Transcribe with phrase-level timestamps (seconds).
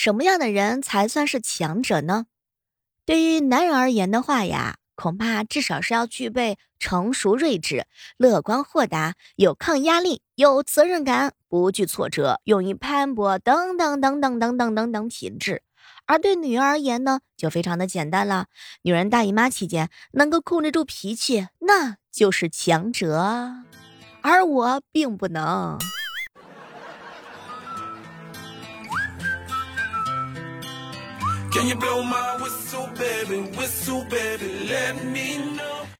[0.00, 2.26] 什么样的人才算是强者呢？
[3.04, 7.84] 对于男人而言的话呀，恐怕至少是要具备成熟睿智、
[8.16, 15.64] 乐观豁达、有抗压力、有责任感、不惧挫折、勇于攀搏等等等等等等等等品质。
[16.06, 18.46] 而对女人而言呢，就非常的简单了。
[18.82, 23.64] 女人大姨妈期间能够控制住脾气，那就是强者。
[24.22, 25.76] 而我并不能。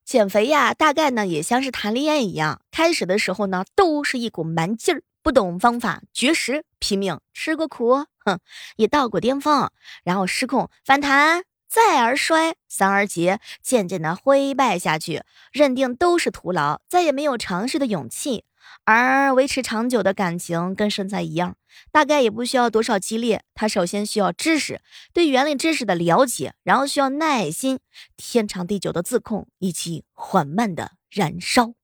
[0.05, 8.39] 减肥呀，大概呢也像是谈恋爱一样，开始的时候呢都是一股蛮劲儿，不懂方法，绝食，拼命吃过苦，哼，
[8.77, 9.69] 也到过巅峰，
[10.05, 18.45] 然后失控反弹，再而衰，三而竭，渐渐的灰败下去，认定都是徒劳，再也没有尝试的勇气。
[18.91, 21.57] 而维持长久的感情跟身材一样，
[21.93, 23.43] 大概也不需要多少激烈。
[23.55, 24.81] 它首先需要知识，
[25.13, 27.81] 对原理知识的了解，然后需要耐心、
[28.17, 31.75] 天长地久的自控以及缓慢的燃烧。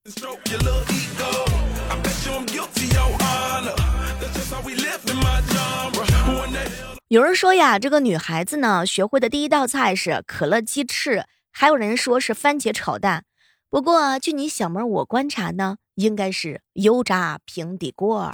[7.09, 13.27] 有人说呀，这个女孩子呢，学会的第一道菜是可乐鸡翅，还有人说是番茄炒蛋。
[13.69, 18.33] 不过，据你小妹我观察呢，应该是油炸平底锅。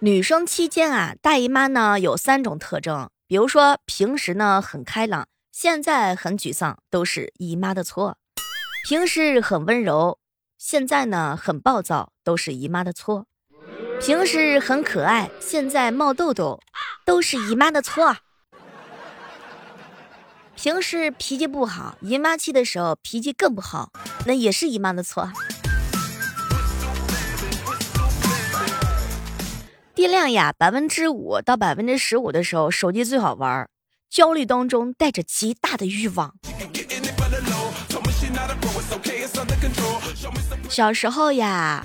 [0.00, 8.14] 女生期间啊，大姨妈呢有三种特征，比如说平时呢很开朗，现在很沮丧，都是姨妈的错；
[8.84, 10.18] 平时很温柔，
[10.58, 13.26] 现在呢很暴躁，都是姨妈的错；
[14.00, 16.58] 平时很可爱，现在冒痘痘，
[17.06, 18.16] 都是姨妈的错。
[20.62, 23.90] 平时脾气不好，姨妈期的时候脾气更不好，
[24.26, 25.28] 那也是姨妈的错。
[29.92, 33.68] 电量呀，百分之五到百分之十五的时候，手机最好玩。
[34.08, 36.32] 焦虑当中带着极大的欲望。
[40.68, 41.84] 小时候呀，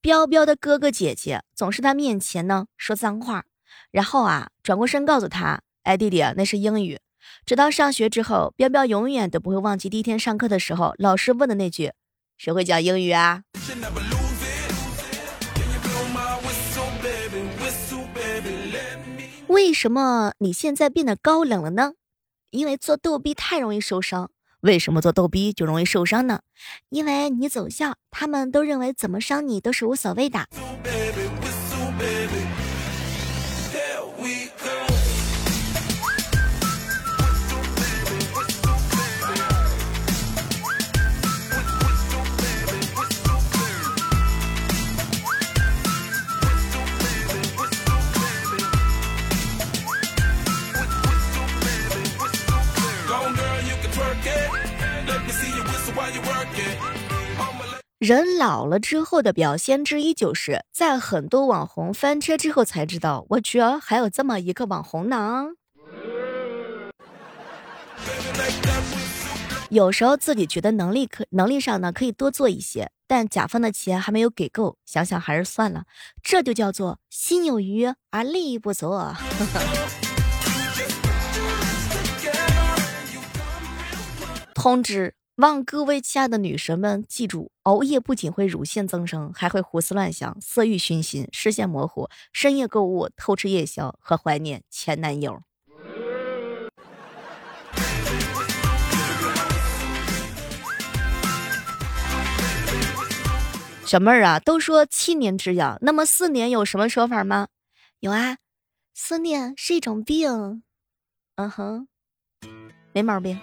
[0.00, 3.44] 彪彪的哥哥姐姐总是他面前呢说脏话，
[3.90, 5.60] 然后啊转过身告诉他。
[5.84, 7.00] 哎，弟弟，那是英语。
[7.44, 11.92] 直到上学之后，彪彪永远都不会忘记第一天上课的时候，老师问的那句
[12.38, 13.42] ：“谁会讲英语啊？”
[19.48, 21.94] 为什么你现在变得高冷了呢？
[22.50, 24.30] 因为做逗逼太容易受伤。
[24.60, 26.40] 为什么做逗逼就容易受伤呢？
[26.90, 30.46] 因为你走校，他们都认为怎么伤你都是无所谓的。
[58.02, 65.50] 人老了之后的表现之一，就是在很多网红翻车之后才知道，我居然还有这么一个网红呢。
[69.70, 75.84] 有时候自己觉得能力可能力上呢可以多做一些，但甲方的钱还没有给够，想想还是算了。
[76.24, 78.92] 这就叫做心有余而力不足。
[84.54, 85.14] 通知。
[85.42, 95.42] 望各位亲爱的女神们记住，熬夜不仅会乳腺增生，还会胡思乱想、色欲熏心、视线模糊、深夜购物、偷吃夜宵和怀念前男友。
[103.84, 107.48] 小妹儿啊，都说七年之痒，那么四年有什么说法吗？
[107.98, 108.36] 有啊，
[108.94, 110.62] 思念是一种病。
[111.34, 111.88] 嗯哼，
[112.92, 113.40] 没毛病。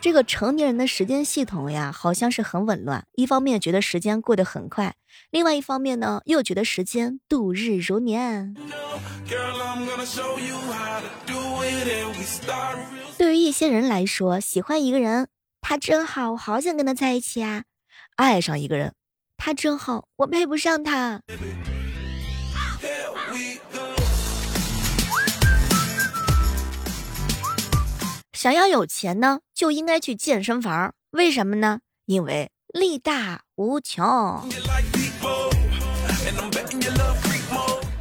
[0.00, 3.04] 这个成年人的时间系统呀，好像是很紊乱。
[3.14, 4.94] 一方面觉得时间过得很快，
[5.30, 8.54] 另外一方面呢，又觉得时间度日如年。
[13.18, 15.28] 对于一些人来说，喜欢一个人，
[15.60, 17.62] 他真好，我好想跟他在一起啊；
[18.14, 18.94] 爱上一个人，
[19.36, 21.22] 他真好，我配不上他。
[28.40, 30.94] 想要有钱呢，就应该去健身房。
[31.10, 31.80] 为什么呢？
[32.06, 34.48] 因为力大无穷。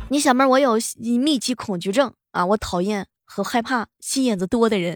[0.10, 0.78] 你小妹，我有
[1.19, 4.95] 密集恐惧症啊，我讨厌和害怕心眼子多的人。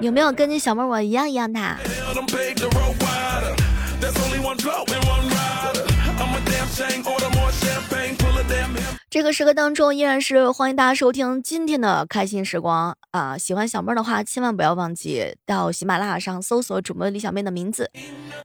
[0.00, 1.58] 有没有跟你小妹我一样一样的？
[9.10, 13.36] 这个时刻当中，依然是欢迎大家收听今天的开心时光啊！
[13.36, 17.90] 喜欢小妹的话，千万不要忘记到喜马拉雅上搜索主播李小妹的名字。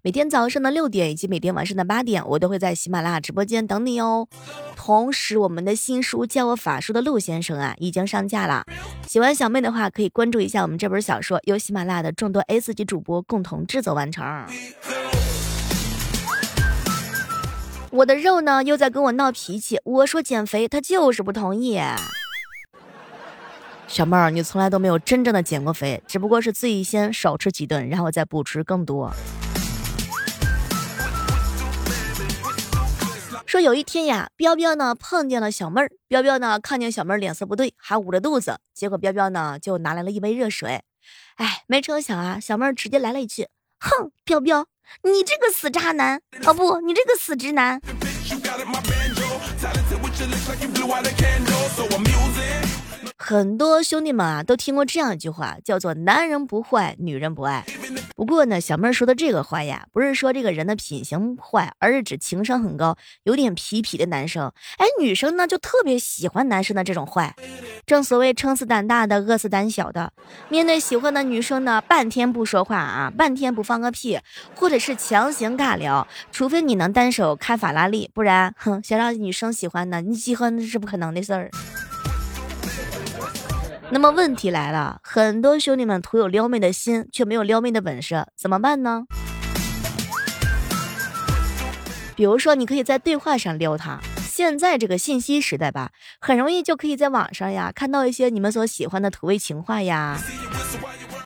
[0.01, 4.27] 每天早上的六点以及每天晚上的八点，我都会在喜马拉雅直播间等你哦。
[4.75, 8.63] 同时，我们的新书《教我法术的陆先生》啊，已经上架了。
[9.07, 14.25] 喜欢小妹的话，可以关注一下我们这本小说，由喜马拉雅的众多 S 级主播共同制作完成。
[17.95, 19.79] 我的肉呢，又在跟我闹脾气。
[19.85, 21.79] 我说减肥，他就是不同意。
[23.87, 29.09] 小妹儿，你从来都没有真正的减过肥，只不过是自己先少吃几顿，然后再补吃更多。
[33.45, 40.81] 说有一天呀，彪彪呢碰见了小妹儿，彪彪呢看见小妹儿脸色不对，还捂着肚子，结果彪彪呢就拿来了一杯热水。
[41.35, 43.47] 哎，没成想啊，小妹儿直接来了一句
[43.79, 44.65] ：“哼，彪彪。”
[45.01, 47.81] 你这个死渣男哦不，你这个死直男。
[53.17, 57.65] 很多兄弟们啊，都听过这样一句话，叫做“男人不坏，女人不爱”。
[58.15, 64.51] 不过呢，小妹儿说的这个坏呀，不是说这个人的品行坏，而是指情商很高、有点痞痞的男生。
[64.77, 67.33] 哎，女生呢就特别喜欢男生的这种坏。
[67.85, 70.11] 正所谓撑死胆大的，饿死胆小的。
[70.49, 74.19] 面对喜欢的女生呢，半天不说话啊，半天不放个屁，
[74.55, 81.49] 或者是强行尬聊，除非你能单手开法拉利，不然，哼，想让女生喜欢呢，你喜欢那是不可能的事儿。
[83.91, 89.05] 那么问题来了，很多兄弟们徒有撩妹的心，却没有撩妹的本事，怎么办呢？
[92.15, 93.99] 比如说，你可以在对话上撩他。
[94.27, 100.19] 现在这个信息时代吧，很容易就可以在网上呀看到一些你们所喜欢的土味情话呀，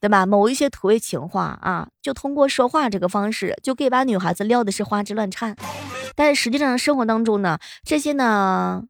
[0.01, 0.25] 对吧？
[0.25, 5.55] 某一些土味情话啊，就通过说话这个方式，就可以把女孩子撩的是花枝乱颤。
[6.15, 8.83] 但是实际上生活当中呢，这些呢，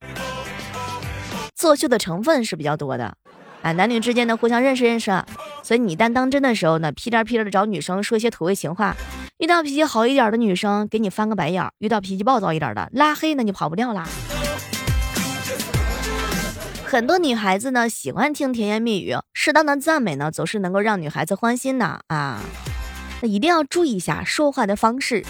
[1.56, 3.16] 作秀的成分是比较多的。
[3.62, 5.12] 啊，男女之间呢互相认识认识，
[5.64, 8.96] 所以你一旦当真的时候呢，屁颠屁颠的找女生说一些土味情话。
[9.38, 14.08] 遇到脾气好一点的女生，给你翻个白眼；遇到脾气暴躁一点的，拉黑，那你跑不掉啦。
[16.86, 22.42] 很多女孩子呢喜欢听甜言蜜语，适当的赞美呢总是能够让女孩子欢心的啊。
[23.22, 25.24] 那一定要注意一下说话的方式，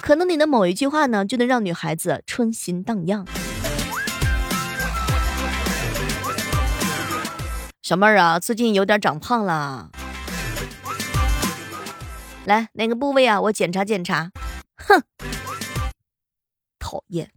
[0.00, 3.26] 可能你的某一句话呢就能让女孩子春心荡漾。
[7.88, 9.88] 小妹儿啊，最近有点长胖了。
[12.44, 13.40] 来，哪个部位啊？
[13.40, 14.30] 我检查检查。
[14.76, 15.02] 哼，
[16.78, 17.30] 讨厌。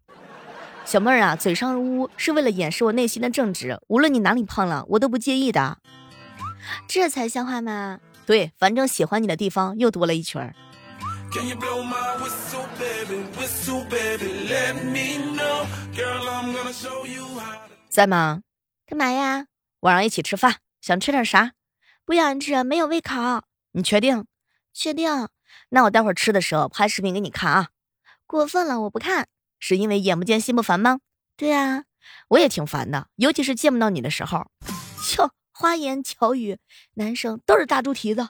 [0.83, 3.79] 小妹儿啊，嘴上污是为了掩饰我内心的正直。
[3.87, 5.77] 无论你哪里胖了，我都不介意的。
[6.85, 8.01] 这才像话吗？
[8.25, 10.53] 对，反正喜欢你的地方又多了一圈。
[17.89, 18.41] 在吗？
[18.85, 19.45] 干嘛呀？
[19.81, 21.53] 晚上一起吃饭，想吃点啥？
[22.05, 23.15] 不想吃，没有胃口。
[23.71, 24.25] 你确定？
[24.73, 25.27] 确定。
[25.69, 27.69] 那我待会儿吃的时候拍视频给你看啊。
[28.27, 29.27] 过分了，我不看。
[29.59, 30.99] 是因为眼不见心不烦吗？
[31.35, 31.85] 对呀，
[32.29, 34.51] 我也挺烦的，尤其是见不到你的时候。
[35.17, 36.59] 哟，花言巧语，
[36.93, 38.29] 男生都是大猪蹄子。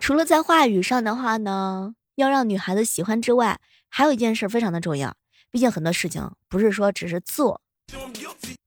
[0.00, 3.60] 除了在话语上的话呢，要让女孩子喜欢之外，
[3.90, 5.14] 还有一件事非常的重要。
[5.50, 7.60] 毕竟很多事情不是说只是做。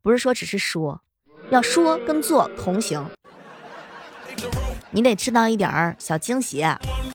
[0.02, 1.02] 不是说只是说，
[1.50, 3.10] 要说跟做同行。
[4.92, 6.64] 你得制造一点儿小惊喜。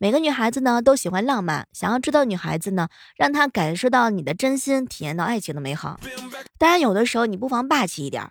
[0.00, 5.98] 每个女孩子呢都喜欢浪漫，想要知道女孩子呢，让她感受到你的真心，体验到爱情的美好。
[6.58, 8.28] 当然，有的时候你不妨霸气一点。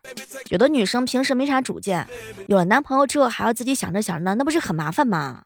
[0.50, 2.08] 有的女生平时没啥主见，
[2.48, 5.44] 有了男朋友之后还要自己想着想着呢，那不是很麻烦吗？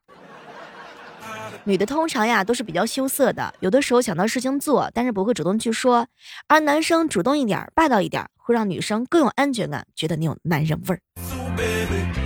[1.67, 6.07] 女的通常呀都是比较羞涩的，有的时候想到事情做，但是不会主动去说。
[6.47, 12.24] 而男生主动一点，霸道一点，会让女生更有安全感，觉得你有男人味儿。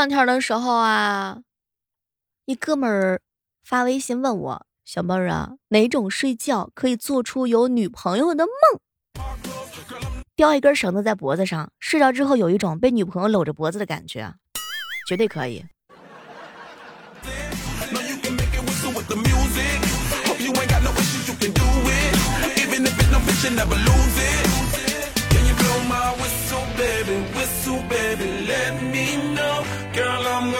[0.00, 1.40] 两天的时候啊，
[2.46, 3.20] 一哥们儿
[3.62, 8.80] 发微信问我：“小妹儿啊，哪种睡觉可以做出有女朋友的梦？
[10.34, 14.32] 吊一根绳子在脖子上，睡着之后有一种被女朋友搂着脖子的感觉，
[15.06, 15.62] 绝对可以。”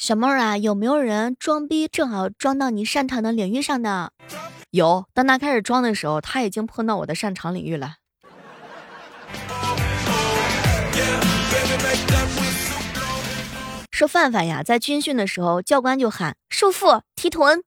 [0.00, 4.12] 小妹儿啊，有没有人装逼正好装到你擅长的领域上呢？
[4.70, 7.96] 有，当他开始装的时候，他已经碰到我的擅长领域了。
[13.90, 17.62] 说范范呀，在军训的时候，教官就喊束缚提臀，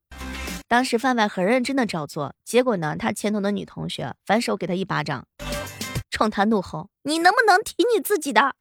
[0.68, 5.28] 当时范范很认真的照做，结果呢，他前头的女同学反手给他一巴掌，
[6.10, 8.56] 冲他怒吼：“你能不能提你自己的？”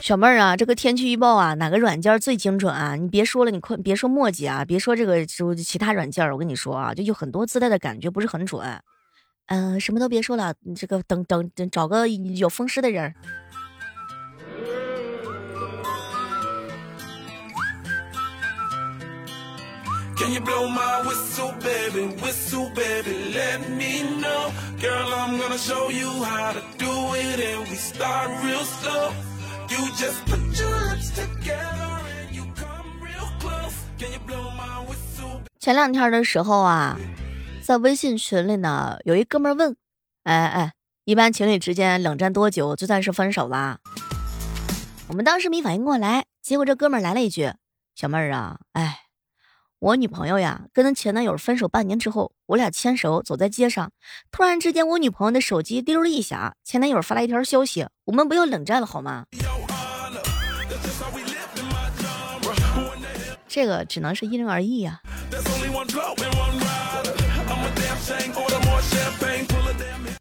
[0.00, 2.96] 小妹儿啊，这个天气预报啊，哪个软件最精准啊？
[2.96, 8.66] 你别说了，你快别说墨迹啊，别说这个就其他软件，我跟你说啊，就有很多自带的感觉不是很准。
[9.46, 13.14] 嗯，什么都别说了，你这个等等等，找个有风湿的人。
[20.20, 22.02] Can you blow my whistle baby?
[22.22, 24.52] Whistle baby let me know.
[24.78, 26.92] Girl i'm gonna show you how to do
[27.24, 29.04] it and we start real slow.
[29.72, 33.76] You just put your lips together and you come real close.
[33.98, 35.48] Can you blow my whistle baby?
[35.58, 36.98] 前两天的时候啊
[37.62, 39.74] 在微信群里呢有一哥们问
[40.24, 40.72] 哎哎
[41.04, 43.78] 一般情侣之间冷战多久就算是分手啦。
[45.08, 47.50] 我们当时没反应过来结果这哥们来了一句
[47.94, 49.09] 小妹儿啊哎
[49.80, 53.90] 我女朋友呀，跟她前男友分手半年之后，我俩牵手走在街上，
[54.30, 59.24] 突然之间，我女朋友的手机叮了一下，前男友发来一条消息：“我们不要冷战了，好吗？”
[63.48, 65.00] 这个只能是因人而异呀。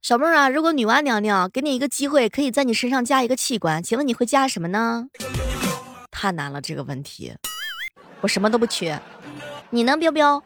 [0.01, 5.07] 小妹儿啊，如果女娲娘娘给你一个机会，可以在你身上加一个器官，请问你会加什么呢？
[6.09, 7.33] 太难了，这个问题，
[8.21, 8.97] 我什么都不缺。
[9.71, 10.43] 你呢，彪彪？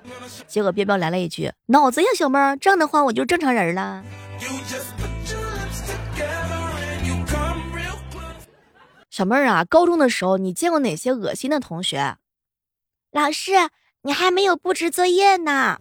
[0.48, 4.04] 结果彪彪来了一句：“脑子呀，小妹儿，这样的话我就正常人了。”
[9.10, 12.18] 小妹儿啊，高中的时候你见过哪些恶心的同学？
[13.12, 13.52] 老师，
[14.02, 15.78] 你还没有布置作业呢。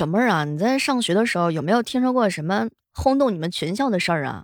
[0.00, 2.70] 小妹儿啊，你在上学的时候有没有听说过什么？
[2.94, 4.42] 轰动你们全校的事儿啊！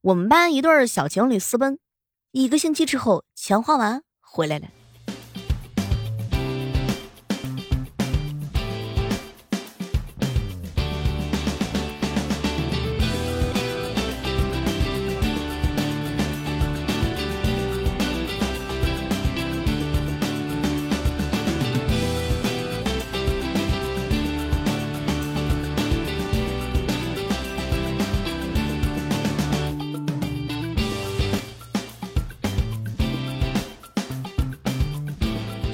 [0.00, 1.78] 我们班一对小情侣私奔，
[2.30, 4.68] 一个星期之后钱花完回来了。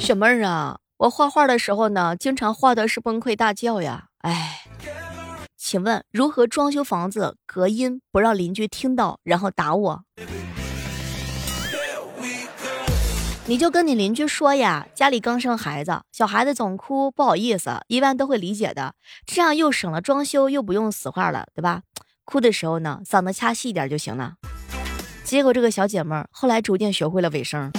[0.09, 4.07] 小妹儿啊，我画画的时候呢，经常画的是崩溃大叫呀。
[4.21, 4.63] 哎，
[5.55, 10.03] 请问如何装修房子隔音不让邻居听到，然后打我？
[13.45, 18.95] 你就跟你邻居说呀，家里刚生孩子，小孩子总哭，不好意思，一般都会理解的，
[19.27, 21.83] 这样又省了装修，又不用死话了，对吧？
[22.25, 24.37] 哭的时候呢，嗓子掐细一点就行了。
[25.23, 27.71] 结果这个小姐妹儿后来逐渐学会了尾声。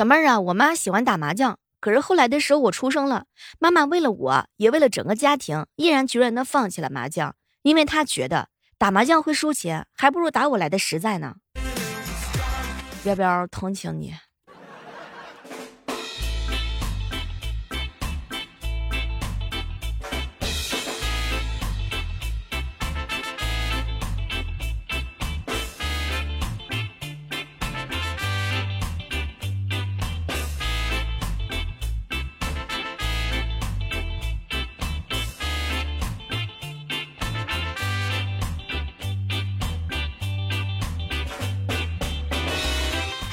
[0.00, 3.26] 小妹儿啊，我妈喜欢打麻将，可是后来的时候我出生了，
[3.58, 11.34] 妈妈为了我也为了整个家庭，毅然决然的放弃了麻将，因为她觉得打麻将会输钱，还不如打我来的实在呢。
[13.04, 14.14] 要不要同情你？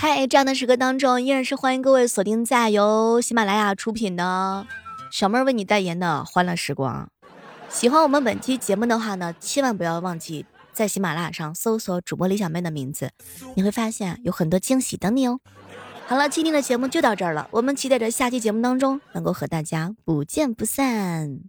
[0.09, 4.65] 嗨，这样的时刻当中，依然是欢迎各位锁定在由喜马拉雅出品的
[5.11, 7.09] 小妹为你代言的欢乐时光。
[7.67, 13.11] 喜欢我们本期节目的话呢，千万不要忘记在喜马拉雅上搜索主播李小妹的名字，
[13.55, 15.41] 你会发现有很多惊喜等你哦。
[16.05, 21.41] 好了，今天的节目就到这儿了，我们期待着下期节目当中能够和大家不见不散。